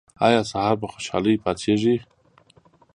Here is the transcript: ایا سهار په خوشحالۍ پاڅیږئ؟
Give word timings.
ایا 0.25 0.41
سهار 0.51 0.75
په 0.81 0.87
خوشحالۍ 0.93 1.35
پاڅیږئ؟ 1.43 1.95